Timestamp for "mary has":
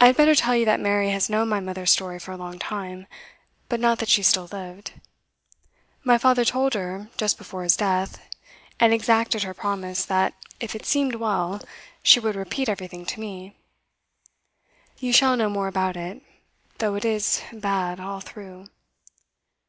0.80-1.30